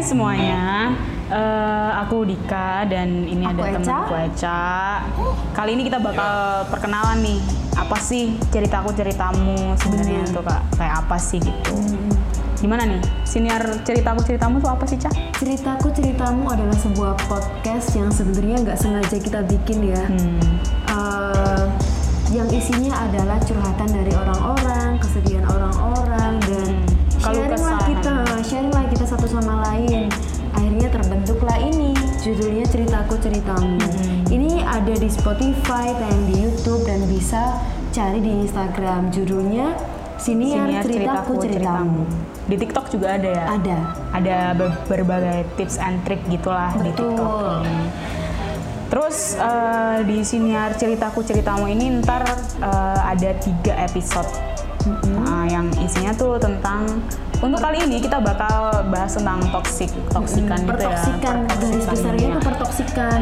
[0.00, 0.94] semuanya,
[1.28, 3.84] Eh, aku Dika dan ini Aku ada Eca.
[3.84, 4.64] temanku Eca.
[5.52, 7.36] Kali ini kita bakal perkenalan nih,
[7.76, 10.32] apa sih ceritaku ceritamu sebenarnya Bener.
[10.32, 11.76] tuh kak kayak apa sih gitu.
[12.64, 15.12] Gimana nih, siniar ceritaku ceritamu tuh apa sih Ca?
[15.36, 20.00] Ceritaku ceritamu adalah sebuah podcast yang sebenarnya nggak sengaja kita bikin ya.
[20.08, 20.40] Hmm.
[20.88, 21.64] Eh,
[22.32, 26.72] yang isinya adalah curhatan dari orang-orang, kesedihan orang-orang dan
[27.18, 28.14] Keluh sharing lah kita,
[28.46, 29.67] sharing lah kita satu sama lain.
[32.28, 33.80] Judulnya ceritaku ceritamu.
[34.28, 37.56] Ini ada di Spotify, tayang di YouTube dan bisa
[37.88, 39.08] cari di Instagram.
[39.08, 39.72] Judulnya
[40.20, 42.04] Siniar, Siniar ceritaku ceritamu.
[42.44, 43.44] Di TikTok juga ada ya?
[43.56, 43.78] Ada.
[44.12, 46.92] Ada ber- berbagai tips and trick gitulah di.
[46.92, 47.64] TikTok.
[47.64, 47.88] ini.
[48.92, 52.28] Terus eh, di siniar ceritaku ceritamu ini ntar
[52.60, 54.28] eh, ada tiga episode
[54.88, 56.86] Nah, yang isinya tuh tentang
[57.38, 60.74] untuk kali ini kita bakal bahas tentang toxic toksikan gitu ya.
[60.74, 63.20] Pertoksikan garis Pertoksikan besarnya itu pertoksikan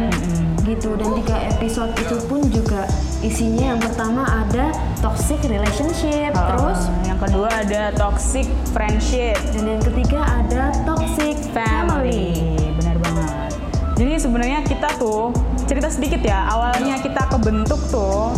[0.64, 0.88] gitu.
[0.96, 2.88] Dan tiga episode itu pun juga
[3.20, 4.72] isinya yang pertama ada
[5.04, 9.36] toxic relationship Eh, terus yang kedua ada toxic friendship.
[9.52, 12.72] dan yang ketiga ada toxic family, family.
[12.80, 13.50] Benar banget.
[13.96, 15.32] Jadi sebenarnya kita tuh
[15.68, 18.32] cerita sedikit ya awalnya kita kebentuk tuh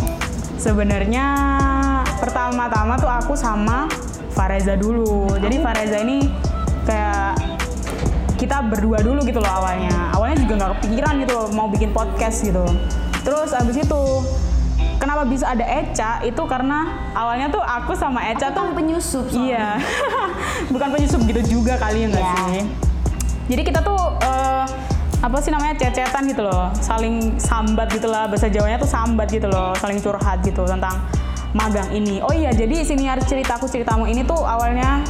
[0.59, 1.27] sebenarnya
[2.19, 3.87] pertama-tama tuh aku sama
[4.39, 5.27] Fareza dulu.
[5.35, 6.31] Jadi Fareza ini
[6.87, 7.35] kayak
[8.39, 10.15] kita berdua dulu gitu loh awalnya.
[10.15, 12.63] Awalnya juga nggak kepikiran gitu loh mau bikin podcast gitu.
[13.19, 14.01] Terus abis itu
[14.95, 16.23] kenapa bisa ada Eca?
[16.23, 19.43] Itu karena awalnya tuh aku sama Eca tuh Itu penyusup soalnya.
[19.43, 19.67] Iya,
[20.73, 22.35] bukan penyusup gitu juga kali ya nggak Iya.
[22.47, 22.63] sih?
[23.49, 24.65] Jadi kita tuh eh,
[25.19, 29.51] apa sih namanya cecetan gitu loh, saling sambat gitu lah, bahasa Jawanya tuh sambat gitu
[29.51, 30.95] loh, saling curhat gitu tentang
[31.53, 32.21] magang ini.
[32.21, 35.01] Oh iya, jadi siniar ceritaku ceritamu ini tuh awalnya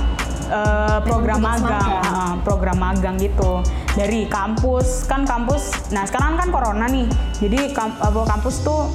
[0.48, 1.90] eh, program magang.
[2.06, 3.64] Ah, program magang gitu
[3.98, 5.92] dari kampus kan kampus.
[5.92, 7.08] Nah sekarang kan corona nih,
[7.44, 7.76] jadi
[8.08, 8.88] kampus tuh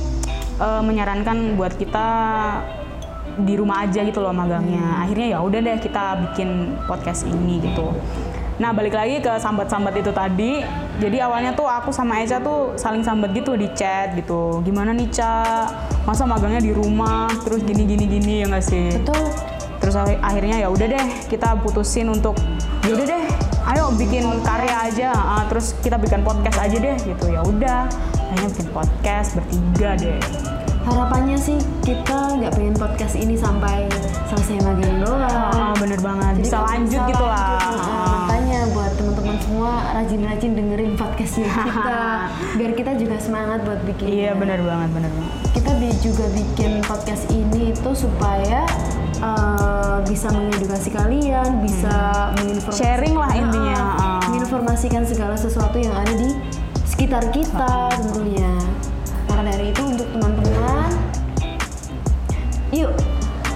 [0.60, 2.06] eh, menyarankan buat kita
[3.34, 5.02] di rumah aja gitu loh magangnya.
[5.02, 7.90] Akhirnya ya udah deh kita bikin podcast ini gitu.
[8.54, 10.62] Nah balik lagi ke sambat-sambat itu tadi.
[10.94, 14.62] Jadi awalnya tuh aku sama Eca tuh saling sambat gitu di chat gitu.
[14.62, 15.66] Gimana nih Ca?
[16.02, 18.94] Masa magangnya di rumah terus gini gini gini ya nggak sih?
[18.94, 19.24] betul
[19.74, 22.32] Terus akhi- akhirnya ya udah deh kita putusin untuk
[22.82, 23.24] ya udah deh
[23.66, 27.84] ayo bikin karya aja ah, terus kita bikin podcast aja deh gitu ya udah
[28.22, 30.16] akhirnya bikin podcast bertiga deh
[30.84, 33.88] harapannya sih kita nggak pengen podcast ini sampai
[34.26, 38.03] selesai magang doang Ah, bener banget Jadi bisa lanjut bisa gitu lah nah,
[40.04, 42.28] rajin-rajin dengerin podcastnya kita.
[42.60, 45.32] Biar kita juga semangat buat bikin iya bener banget bener banget.
[45.56, 48.68] Kita bi- juga bikin podcast ini itu supaya
[49.24, 52.80] uh, bisa mengedukasi kalian bisa menginformasikan Hmm.
[52.84, 54.20] Sharing lah intinya, ah.
[54.28, 56.36] menginformasikan segala sesuatu yang ada di
[56.84, 58.52] sekitar kita tentunya.
[59.24, 60.90] Maka dari itu untuk teman-teman
[62.74, 62.90] yuk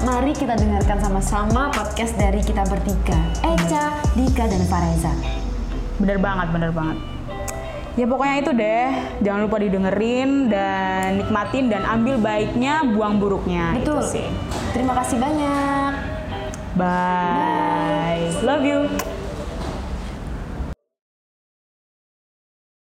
[0.06, 3.18] mari kita dengarkan sama-sama podcast dari kita bertiga.
[3.44, 5.12] Eca, Dika, dan Fareza
[5.98, 6.98] bener banget bener banget.
[7.98, 8.88] Ya pokoknya itu deh.
[9.26, 13.74] Jangan lupa didengerin dan nikmatin dan ambil baiknya buang buruknya.
[13.74, 13.98] Betul.
[14.06, 14.28] itu sih.
[14.70, 15.92] Terima kasih banyak.
[16.78, 18.30] Bye.
[18.46, 18.86] Love you